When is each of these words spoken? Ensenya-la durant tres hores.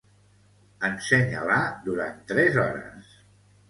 Ensenya-la 0.89 1.61
durant 1.87 2.19
tres 2.35 2.63
hores. 2.67 3.19